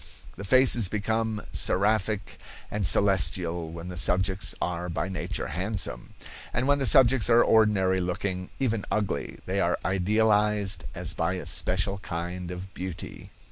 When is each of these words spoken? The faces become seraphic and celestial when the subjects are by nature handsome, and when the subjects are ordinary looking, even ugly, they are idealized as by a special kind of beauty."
The 0.35 0.43
faces 0.43 0.89
become 0.89 1.43
seraphic 1.51 2.39
and 2.71 2.87
celestial 2.87 3.71
when 3.71 3.89
the 3.89 3.97
subjects 3.97 4.55
are 4.59 4.89
by 4.89 5.09
nature 5.09 5.49
handsome, 5.49 6.15
and 6.51 6.67
when 6.67 6.79
the 6.79 6.87
subjects 6.87 7.29
are 7.29 7.43
ordinary 7.43 8.01
looking, 8.01 8.49
even 8.59 8.83
ugly, 8.89 9.37
they 9.45 9.59
are 9.61 9.77
idealized 9.85 10.85
as 10.95 11.13
by 11.13 11.33
a 11.33 11.45
special 11.45 11.99
kind 11.99 12.49
of 12.49 12.73
beauty." 12.73 13.29